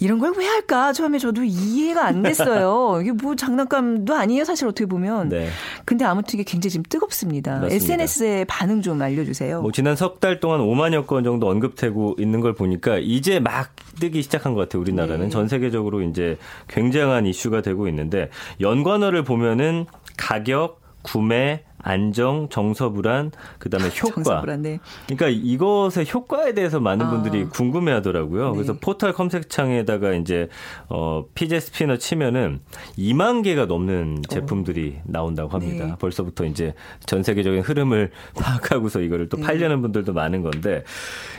[0.00, 0.92] 이런 걸 왜 할까?
[0.92, 3.00] 처음에 저도 이해가 안 됐어요.
[3.02, 5.28] 이게 뭐 장난감도 아니에요, 사실 어떻게 보면.
[5.28, 5.48] 네.
[5.84, 7.58] 근데 아무튼 이게 굉장히 지금 뜨겁습니다.
[7.60, 7.74] 맞습니다.
[7.74, 9.60] SNS의 반응 좀 알려주세요.
[9.62, 14.22] 뭐 지난 석 달 동안 5만여 건 정도 언급되고 있는 걸 보니까 이제 막 뜨기
[14.22, 14.80] 시작한 것 같아요.
[14.82, 15.28] 우리나라는 네.
[15.28, 23.86] 전 세계적으로 이제 굉장한 이슈가 되고 있는데 연관어를 보면은 가격, 구매, 안정, 정서 불안, 그다음에
[24.02, 24.14] 효과.
[24.14, 24.78] 정서불안, 네.
[25.06, 27.10] 그러니까 이것의 효과에 대해서 많은 아.
[27.10, 28.50] 분들이 궁금해 하더라고요.
[28.50, 28.54] 네.
[28.54, 30.48] 그래서 포털 검색창에다가 이제
[30.88, 32.60] 어 피제 스피너 치면은
[32.98, 35.12] 2만 개가 넘는 제품들이 오.
[35.12, 35.86] 나온다고 합니다.
[35.86, 35.94] 네.
[35.98, 36.74] 벌써부터 이제
[37.06, 39.42] 전 세계적인 흐름을 파악하고서 이거를 또 네.
[39.42, 40.84] 팔려는 분들도 많은 건데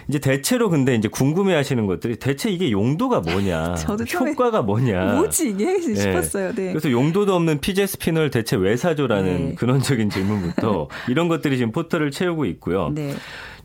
[0.07, 3.75] 이제 대체로 근데 이제 궁금해 하시는 것들이 대체 이게 용도가 뭐냐,
[4.19, 6.53] 효과가 뭐냐, 뭐지 이게 싶었어요.
[6.53, 6.69] 네.
[6.69, 9.55] 그래서 용도도 없는 피제 스피너를 대체 왜 사줘라는 네.
[9.55, 12.89] 근원적인 질문 부터 이런 것들이 지금 포털을 채우고 있고요.
[12.93, 13.13] 네.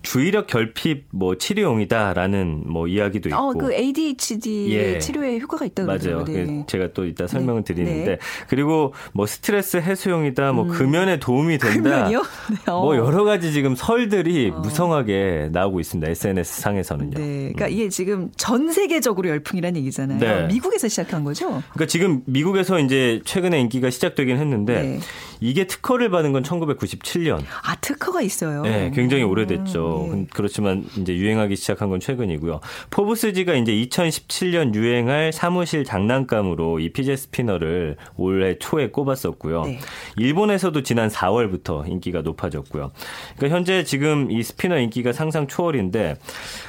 [0.03, 3.39] 주의력 결핍 뭐 치료용이다라는 뭐 이야기도 있고.
[3.39, 4.99] 어, 그 ADHD 예.
[4.99, 6.25] 치료에 효과가 있다고 맞아요.
[6.25, 6.65] 네.
[6.67, 7.75] 제가 또 이따 설명을 네.
[7.75, 8.19] 드리는데 네.
[8.49, 10.69] 그리고 뭐 스트레스 해소용이다, 뭐 음.
[10.71, 11.91] 금연에 도움이 된다.
[11.91, 12.23] 금연이요?
[12.51, 12.71] 네.
[12.71, 12.81] 어.
[12.83, 14.61] 뭐 여러 가지 지금 설들이 어.
[14.61, 16.11] 무성하게 나오고 있습니다.
[16.11, 17.19] SNS 상에서는요.
[17.19, 17.53] 네.
[17.53, 17.73] 그러니까 음.
[17.73, 20.19] 이게 지금 전 세계적으로 열풍이라는 얘기잖아요.
[20.19, 20.47] 네.
[20.47, 21.47] 미국에서 시작한 거죠?
[21.73, 25.01] 그러니까 지금 미국에서 이제 최근에 인기가 시작되긴 했는데 네.
[25.41, 27.43] 이게 특허를 받은 건 1997년.
[27.63, 28.63] 아, 특허가 있어요.
[28.63, 30.09] 네, 굉장히 오래됐죠.
[30.11, 30.27] 음, 네.
[30.33, 32.61] 그렇지만 이제 유행하기 시작한 건 최근이고요.
[32.91, 39.65] 포브스지가 이제 2017년 유행할 사무실 장난감으로 이 fidget spinner를 올해 초에 꼽았었고요.
[39.65, 39.79] 네.
[40.17, 42.91] 일본에서도 지난 4월부터 인기가 높아졌고요.
[43.37, 46.17] 그러니까 현재 지금 이 spinner 인기가 상상 초월인데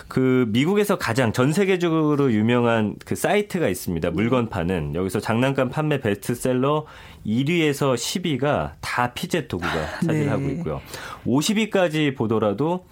[0.08, 4.12] 그 미국에서 가장 전 세계적으로 유명한 그 사이트가 있습니다.
[4.12, 6.86] 물건 파는 여기서 장난감 판매 베스트셀러
[7.26, 10.54] 1위에서 10위가 다 피젯 도구가 차지하고 네.
[10.54, 10.82] 있고요.
[11.26, 12.86] 50위까지 보더라도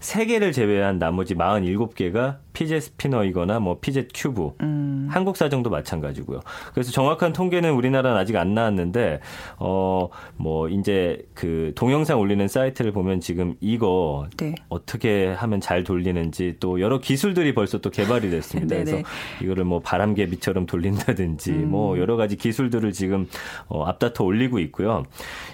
[0.00, 5.06] 3개를 제외한 나머지 47개가 fidget spinner이거나 뭐 fidget cube, 음.
[5.10, 6.40] 한국 사정도 마찬가지고요.
[6.72, 9.20] 그래서 정확한 통계는 우리나라는 아직 안 나왔는데
[9.58, 14.54] 어 뭐 이제 그 동영상 올리는 사이트를 보면 지금 이거 네.
[14.68, 18.76] 어떻게 하면 잘 돌리는지 또 여러 기술들이 벌써 또 개발이 됐습니다.
[18.76, 18.98] 그래서
[19.42, 21.70] 이거를 뭐 바람개비처럼 돌린다든지 음.
[21.70, 23.28] 뭐 여러 가지 기술들을 지금
[23.68, 25.04] 어 앞다퉈 올리고 있고요.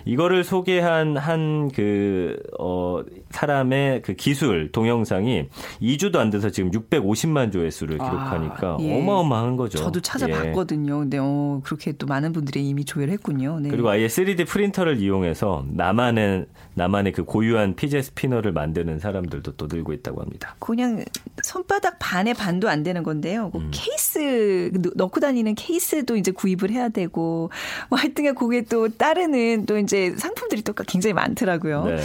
[0.04, 5.46] 이거를 소개한 한 그 어 사람의 그 기술 동영상이
[5.80, 8.98] 2주도 안 돼서 지금 6 650만 조회수를 아, 기록하니까 아, 예.
[8.98, 9.78] 어마어마한 거죠.
[9.78, 10.94] 저도 찾아봤거든요.
[10.94, 10.98] 예.
[10.98, 13.60] 근데 어, 그렇게 또 많은 분들이 이미 조회를 했군요.
[13.60, 13.68] 네.
[13.68, 19.92] 그리고 아예 3D 프린터를 이용해서 나만의 나만의 그 고유한 피제 스피너를 만드는 사람들도 또 늘고
[19.92, 20.56] 있다고 합니다.
[20.58, 21.04] 그냥
[21.42, 23.50] 손바닥 반의 반도 안 되는 건데요.
[23.50, 23.70] 그 음.
[23.72, 27.50] 케이스 넣고 다니는 케이스도 이제 구입을 해야 되고
[27.88, 31.84] 뭐 하여튼간 그게 또 따르는 또 이제 상품들이 또 굉장히 많더라고요.
[31.84, 32.00] 네.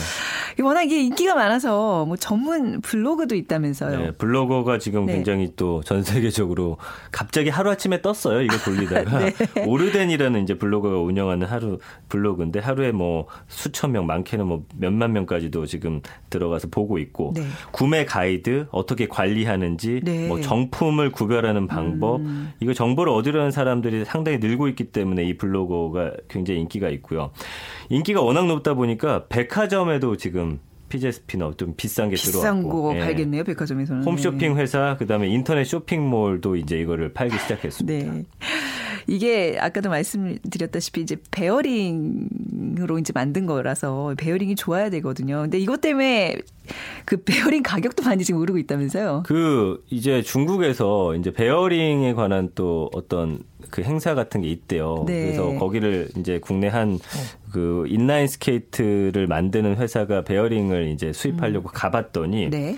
[0.62, 3.98] 워낙 이게 인기가 많아서 뭐 전문 블로그도 있다면서요.
[3.98, 5.14] 네, 블로거가 지금 네.
[5.14, 6.78] 굉장히 또 전 세계적으로
[7.12, 8.42] 갑자기 하루아침에 떴어요.
[8.42, 9.66] 이거 돌리다가 네.
[9.66, 11.78] 오르덴이라는 이제 블로거가 운영하는 하루
[12.10, 17.44] 블로그인데 하루에 뭐 수천 명 많게는 뭐 몇만 명까지도 지금 들어가서 보고 있고 네.
[17.72, 20.28] 구매 가이드 어떻게 관리하는지 네.
[20.28, 22.52] 뭐 정품을 구별하는 방법 음.
[22.60, 27.32] 이거 정보를 얻으려는 사람들이 상당히 늘고 있기 때문에 이 블로거가 굉장히 인기가 있고요.
[27.90, 30.60] 인기가 워낙 높다 보니까 백화점에도 지금
[30.96, 32.84] fidget spinner 좀 비싼 게 비싼 들어왔고.
[32.84, 33.00] 거 예.
[33.02, 34.04] 팔겠네요, 백화점에서는.
[34.04, 34.62] 홈쇼핑 네.
[34.62, 38.14] 회사, 그다음에 인터넷 쇼핑몰도 이제 이거를 팔기 시작했습니다.
[38.14, 38.24] 네.
[39.08, 45.42] 이게 아까도 말씀드렸다시피 이제 베어링으로 이제 만든 거라서 베어링이 좋아야 되거든요.
[45.42, 46.38] 근데 이것 때문에
[47.06, 49.24] 그 베어링 가격도 많이 지금 오르고 있다면서요?
[49.26, 53.40] 그 이제 중국에서 이제 베어링에 관한 또 어떤
[53.70, 55.04] 그 행사 같은 게 있대요.
[55.08, 55.26] 네.
[55.26, 57.00] 그래서 거기를 이제 국내 한
[57.56, 61.72] 그 인라인 스케이트를 만드는 회사가 베어링을 이제 수입하려고 음.
[61.74, 62.76] 가봤더니 네.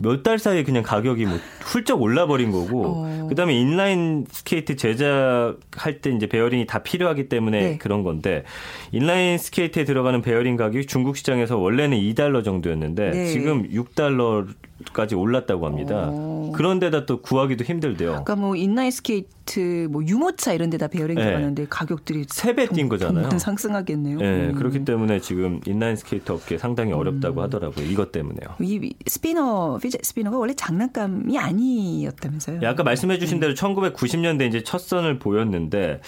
[0.00, 3.26] 몇 달 사이에 그냥 가격이 뭐 훌쩍 올라버린 거고 어.
[3.28, 7.78] 그다음에 인라인 스케이트 제작할 때 이제 베어링이 다 필요하기 때문에 네.
[7.78, 8.44] 그런 건데
[8.92, 13.26] 인라인 스케이트에 들어가는 베어링 가격이 중국 시장에서 원래는 2달러 정도였는데 네.
[13.26, 14.46] 지금 6달러
[14.92, 16.08] 까지 올랐다고 합니다.
[16.10, 16.52] 어.
[16.54, 18.10] 그런데다 또 구하기도 힘들대요.
[18.10, 21.66] 그러니까 뭐 인라인 스케이트 뭐 유모차 이런 데다 베어링 들어가는데 네.
[21.68, 23.30] 가격들이 세 배 뛴 거잖아요.
[23.38, 24.18] 상승하겠네요.
[24.18, 24.54] 네, 음.
[24.54, 27.44] 그렇기 때문에 지금 인라인 스케이트 업계 상당히 어렵다고 음.
[27.44, 27.84] 하더라고요.
[27.86, 28.54] 이것 때문에요.
[28.60, 32.60] 이 spinner fidget spinner가 원래 장난감이 아니었다면서요?
[32.62, 36.00] 예, 아까 말씀해주신 대로 1990년대 이제 첫 선을 보였는데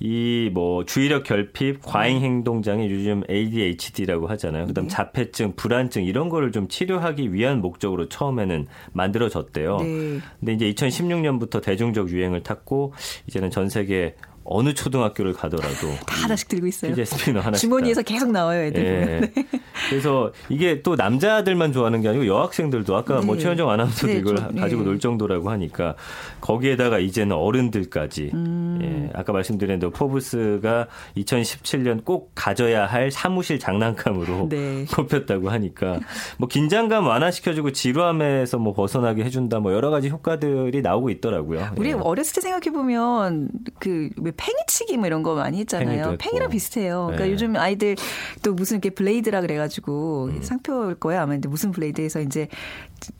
[0.00, 4.66] 이 뭐 주의력 결핍, 과잉 행동 장애, 요즘 ADHD라고 하잖아요.
[4.66, 4.94] 그다음 네.
[4.94, 9.76] 자폐증, 불안증 이런 거를 좀 치료하기 위한 목적으로 처음에는 만들어졌대요.
[9.78, 10.18] 네.
[10.40, 12.92] 근데 이제 2016년부터 대중적 유행을 탔고
[13.26, 14.14] 이제는 전 세계
[14.48, 16.92] 어느 초등학교를 가더라도 다 하나씩 들고 있어요.
[16.92, 18.82] 피제 스피너 하나 주머니에서 계속 나와요, 애들.
[18.82, 19.20] 네.
[19.34, 19.44] 네.
[19.90, 23.26] 그래서 이게 또 남자들만 좋아하는 게 아니고 여학생들도 아까 뭐 네.
[23.26, 25.94] 뭐 최현정 아나운서도 네, 이걸 좀, 가지고 놀 정도라고 하니까
[26.40, 28.78] 거기에다가 이제는 어른들까지 음.
[28.82, 34.84] 예, 아까 말씀드린 대로 포브스가 2017년 꼭 가져야 할 사무실 장난감으로 네.
[34.94, 36.00] 꼽혔다고 하니까
[36.38, 41.72] 뭐 긴장감 완화시켜주고 지루함에서 뭐 벗어나게 해준다 뭐 여러 가지 효과들이 나오고 있더라고요.
[41.76, 41.92] 우리 예.
[41.92, 46.16] 어렸을 때 생각해 보면 그 팽이치기 뭐 이런 거 많이 했잖아요.
[46.18, 47.04] 팽이랑 비슷해요.
[47.06, 47.32] 그러니까 네.
[47.32, 47.96] 요즘 아이들
[48.42, 50.42] 또 무슨 이렇게 블레이드라 그래가지고 음.
[50.42, 52.48] 상표일 거야 아마 근데 무슨 블레이드에서 이제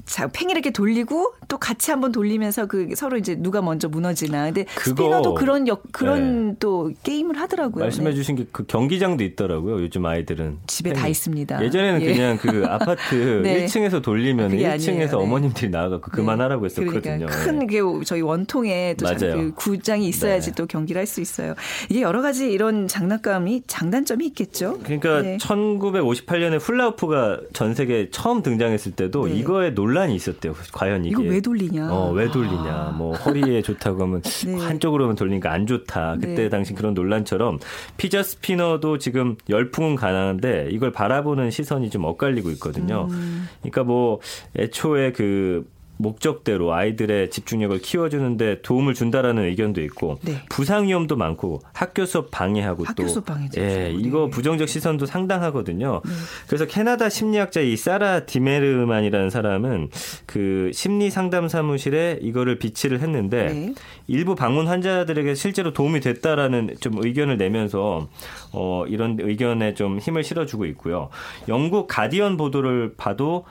[0.06, 4.46] 자, 팽이 이렇게 돌리고 또 같이 한번 돌리면서 그 서로 이제 누가 먼저 무너지나.
[4.46, 6.56] 근데 그거, spinner도 그런 역 그런 네.
[6.60, 7.84] 또 게임을 하더라고요.
[7.84, 8.14] 말씀해 네.
[8.16, 9.82] 주신 게그 경기장도 있더라고요.
[9.82, 11.02] 요즘 아이들은 집에 팽이.
[11.02, 11.62] 다 있습니다.
[11.64, 12.12] 예전에는 예.
[12.12, 13.66] 그냥 그 아파트 네.
[13.66, 15.18] 1층에서 돌리면 1층에서 아니에요.
[15.18, 16.74] 어머님들이 나가고 그만하라고 네.
[16.82, 17.26] 했었거든요.
[17.26, 18.04] 그러니까 큰게 예.
[18.04, 20.54] 저희 원통에 또 그 구장이 있어야지 네.
[20.56, 21.54] 또 경기를 할수 있어요.
[21.88, 24.78] 이게 여러 가지 이런 장난감이 장단점이 있겠죠.
[24.82, 30.54] 그러니까 1958년에 훌라후프가 전 세계 처음 등장했을 때도 이거에 논란이 있었대요.
[30.72, 31.92] 과연 이게 이거 왜 돌리냐?
[31.92, 32.88] 어, 왜 돌리냐?
[32.88, 32.94] 아.
[32.96, 34.54] 뭐 허리에 좋다고 하면 네.
[34.56, 36.16] 한쪽으로만 돌리니까 안 좋다.
[36.20, 36.48] 그때 네.
[36.48, 37.58] 당시 그런 논란처럼
[37.96, 43.08] 피자 스피너도 지금 열풍은 가능한데 이걸 바라보는 시선이 좀 엇갈리고 있거든요.
[43.10, 43.48] 음.
[43.60, 44.20] 그러니까 뭐
[44.58, 45.66] 애초에 그
[45.98, 50.42] 목적대로 아이들의 집중력을 키워주는데 도움을 준다라는 의견도 있고 네.
[50.48, 53.60] 부상 위험도 많고 학교 수업 방해하고 학교 또 수업 방해죠.
[53.60, 56.02] 예, 이거 부정적 시선도 상당하거든요.
[56.04, 56.12] 네.
[56.46, 59.90] 그래서 캐나다 심리학자 이 사라 디메르만이라는 사람은
[60.26, 63.74] 그 심리 상담 사무실에 이거를 비치를 했는데 네.
[64.06, 68.08] 일부 방문 환자들에게 실제로 도움이 됐다라는 좀 의견을 내면서
[68.52, 71.08] 어 이런 의견에 좀 힘을 실어주고 있고요.
[71.48, 73.44] 영국 가디언 보도를 봐도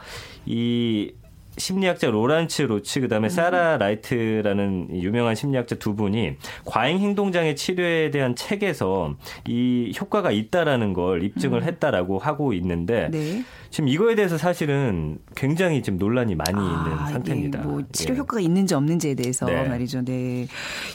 [0.45, 1.11] 이
[1.57, 3.29] 심리학자 로란츠 로치 그다음에 음.
[3.29, 9.15] 사라 라이트라는 유명한 심리학자 두 분이 과잉 행동 장애 치료에 대한 책에서
[9.47, 11.63] 이 효과가 있다라는 걸 입증을 음.
[11.63, 13.43] 했다라고 하고 있는데 네.
[13.69, 17.59] 지금 이거에 대해서 사실은 굉장히 지금 논란이 많이 아, 있는 상태입니다.
[17.63, 18.19] 뭐 치료 예.
[18.19, 19.67] 효과가 있는지 없는지에 대해서 네.
[19.67, 20.03] 말이죠.
[20.05, 20.47] 네.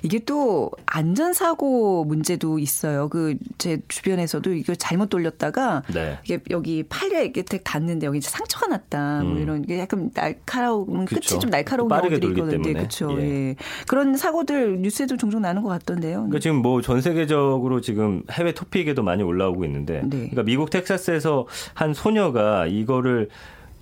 [0.03, 3.09] 이게 또 안전 사고 문제도 있어요.
[3.09, 6.19] 그 제 주변에서도 이거 잘못 돌렸다가 네.
[6.25, 9.21] 이게 여기 팔에 이렇게 닿는데 여기 상처가 났다.
[9.21, 9.33] 뭐 음.
[9.35, 12.73] 뭐 이런 게 약간 날 카로운 끝이 좀 날카로운 경우들이 있거든요.
[12.73, 13.17] 그렇죠.
[13.21, 13.51] 예.
[13.51, 13.57] 예.
[13.87, 16.17] 그런 사고들 뉴스에도 종종 나는 것 같던데요.
[16.17, 20.09] 그러니까 지금 뭐 전 세계적으로 지금 해외 토픽에도 많이 올라오고 있는데 네.
[20.09, 23.29] 그러니까 미국 텍사스에서 한 소녀가 이거를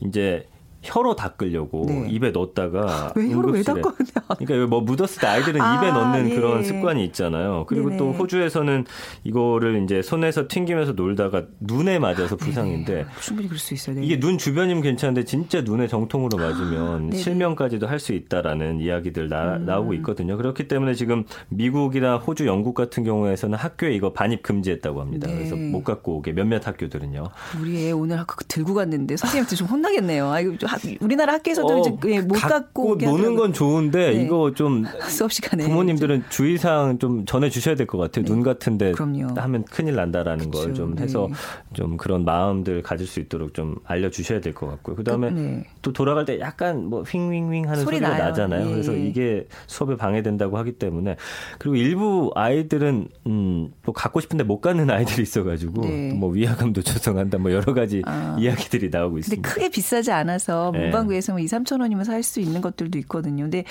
[0.01, 0.47] 이제
[0.89, 2.07] 혀로 닦으려고 네.
[2.11, 3.95] 입에 넣었다가 왜 혀로 왜 닦았냐?
[4.39, 6.35] 그러니까 뭐 묻었을 때 아이들은 아, 입에 넣는 예.
[6.35, 7.67] 그런 습관이 있잖아요.
[7.69, 7.99] 그리고 네네.
[7.99, 8.87] 또 호주에서는
[9.25, 13.07] 이거를 이제 손에서 튕기면서 놀다가 눈에 맞아서 부상인데 네네.
[13.21, 13.97] 충분히 그럴 수 있어요.
[13.97, 14.07] 네네.
[14.07, 19.57] 이게 눈 주변이면 괜찮은데 진짜 눈에 정통으로 맞으면 아, 실명까지도 할 수 있다라는 이야기들 나,
[19.57, 19.67] 음.
[19.67, 20.37] 나오고 있거든요.
[20.37, 25.27] 그렇기 때문에 지금 미국이나 호주, 영국 같은 경우에서는 학교에 이거 반입 금지했다고 합니다.
[25.27, 25.35] 네.
[25.35, 27.25] 그래서 못 갖고 오게 몇몇 학교들은요.
[27.61, 30.31] 우리 애 오늘 학교 들고 갔는데 선생님한테 좀 혼나겠네요.
[30.31, 30.57] 아이고
[31.01, 34.23] 우리나라 학교에서도 어, 이제 예, 못 갖고 노는 건 좋은데 네.
[34.23, 38.25] 이거 좀 수업 시간에 부모님들은 주의사항 좀 전해 주셔야 될 것 같아요.
[38.25, 38.31] 네.
[38.31, 39.29] 눈 같은데 그럼요.
[39.37, 41.35] 하면 큰일 난다라는 걸 좀 해서 네.
[41.75, 44.97] 좀 그런 마음들 가질 수 있도록 좀 알려 주셔야 될 것 같고요.
[44.97, 45.65] 그다음에 그, 네.
[45.83, 48.67] 또 돌아갈 때 약간 뭐 휘윙윙 하는 소리 가 나잖아요.
[48.67, 48.71] 예.
[48.71, 51.17] 그래서 이게 수업에 방해된다고 하기 때문에
[51.59, 56.13] 그리고 일부 아이들은 음, 뭐 갖고 싶은데 못 갖는 아이들이 있어가지고 네.
[56.13, 58.37] 뭐 위화감도 조성한다 뭐 여러 가지 아.
[58.39, 59.41] 이야기들이 나오고 있습니다.
[59.43, 60.81] 근데 크게 비싸지 않아서 네.
[60.85, 63.45] 문방구에서 뭐 2, 3천 원이면 살 수 있는 것들도 있거든요.
[63.45, 63.65] 근데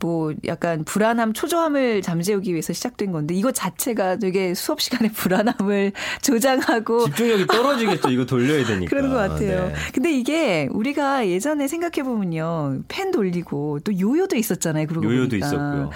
[0.00, 7.04] 뭐 약간 불안함, 초조함을 잠재우기 위해서 시작된 건데 이거 자체가 되게 수업 시간에 불안함을 조장하고
[7.06, 8.10] 집중력이 떨어지겠죠.
[8.10, 8.90] 이거 돌려야 되니까.
[8.90, 9.68] 그런 것 같아요.
[9.68, 9.74] 네.
[9.94, 12.80] 근데 이게 우리가 예전에 생각해 보면요.
[12.88, 14.86] 펜 돌리고 또 요요도 있었잖아요.
[14.86, 15.46] 그러고 요요도 보니까.
[15.46, 15.84] 있었고요.
[15.84, 15.90] 네.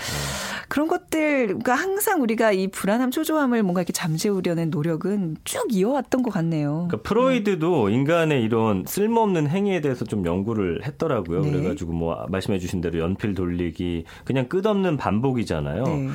[0.68, 6.31] 그런 것들, 그러니까 항상 우리가 이 불안함, 초조함을 뭔가 이렇게 잠재우려는 노력은 쭉 이어왔던 것
[6.33, 6.87] 같네요.
[6.88, 7.90] 그러니까 프로이드도 음.
[7.90, 11.42] 인간의 이런 쓸모없는 행위에 대해서 좀 연구를 했더라고요.
[11.42, 11.50] 네.
[11.50, 15.84] 그래가지고 뭐 말씀해주신 대로 연필 돌리기, 그냥 끝없는 반복이잖아요.
[15.84, 16.08] 네.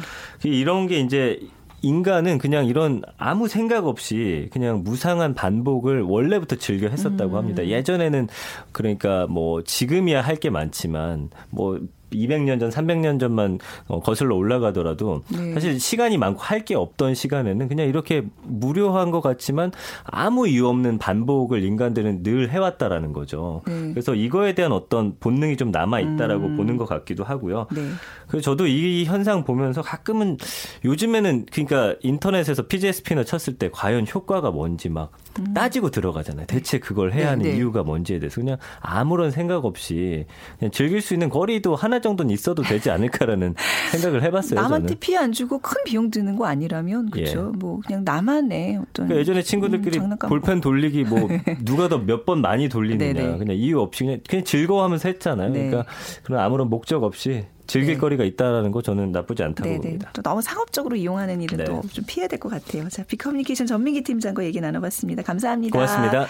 [0.44, 1.40] 이런 게 이제
[1.82, 7.38] 인간은 그냥 이런 아무 생각 없이 그냥 무상한 반복을 원래부터 즐겨 했었다고 음.
[7.38, 7.68] 합니다.
[7.68, 8.28] 예전에는
[8.72, 11.80] 그러니까 뭐 지금이야 할 게 많지만 뭐
[12.12, 15.54] 200년 전, 300년 전만 어, 거슬러 올라가더라도 네.
[15.54, 19.72] 사실 시간이 많고 할 게 없던 시간에는 그냥 이렇게 무료한 것 같지만
[20.04, 23.62] 아무 이유 없는 반복을 인간들은 늘 해왔다라는 거죠.
[23.68, 23.90] 네.
[23.92, 26.58] 그래서 이거에 대한 어떤 본능이 좀 남아 있다라고 음.
[26.58, 27.68] 보는 것 같기도 하고요.
[27.76, 27.82] 네.
[28.28, 30.38] 그래서 저도 이 현상 보면서 가끔은
[30.84, 35.54] 요즘에는 그러니까 인터넷에서 PJ 스피너 쳤을 때 과연 효과가 뭔지 막 음.
[35.54, 36.48] 따지고 들어가잖아요.
[36.48, 37.58] 대체 그걸 해야 하는 네, 네.
[37.58, 40.26] 이유가 뭔지에 대해서 그냥 아무런 생각 없이
[40.58, 43.56] 그냥 즐길 수 있는 거리도 하나 정도는 있어도 되지 않을까라는
[43.92, 44.60] 생각을 해봤어요.
[44.60, 45.00] 남한테 저는.
[45.00, 47.52] 피해 안 주고 큰 비용 드는 거 아니라면 그렇죠.
[47.54, 47.58] 예.
[47.58, 51.28] 뭐 그냥 나만의 어떤 그러니까 예전에 친구들끼리 음, 볼펜 돌리기 뭐
[51.66, 53.38] 누가 더 몇 번 많이 돌리느냐 네네.
[53.38, 55.50] 그냥 이유 없이 그냥, 그냥 즐거워하면서 했잖아요.
[55.50, 55.70] 네.
[55.70, 55.92] 그러니까
[56.24, 58.00] 그런 아무런 목적 없이 즐길 네.
[58.00, 59.82] 거리가 있다라는 거 저는 나쁘지 않다고 네네.
[59.82, 60.10] 봅니다.
[60.14, 61.64] 또 너무 상업적으로 이용하는 일은 네.
[61.66, 62.88] 또좀 피해야 될 것 같아요.
[62.90, 65.24] 자, 비커뮤니케이션 전민기 팀장과 얘기 나눠봤습니다.
[65.24, 65.72] 감사합니다.
[65.74, 66.28] 고맙습니다.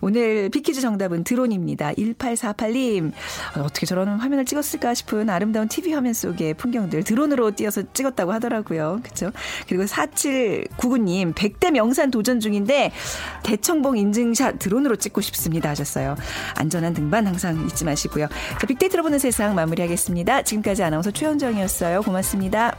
[0.00, 1.92] 오늘 비퀴즈 정답은 드론입니다.
[1.92, 3.12] 1848님
[3.58, 9.00] 어떻게 저런 화면을 찍었을까 싶은 아름다운 TV 화면 속의 풍경들 드론으로 띄어서 찍었다고 하더라고요.
[9.02, 9.30] 그렇죠?
[9.68, 12.92] 그리고 4799님 100대 명산 도전 중인데
[13.44, 16.16] 대청봉 인증샷 드론으로 찍고 싶습니다 하셨어요.
[16.56, 18.26] 안전한 등반 항상 잊지 마시고요.
[18.60, 20.42] 자, 빅데이터로 보는 세상 마무리하겠습니다.
[20.74, 22.02] 지금까지 아나운서 최현정이었어요.
[22.02, 22.76] 고맙습니다.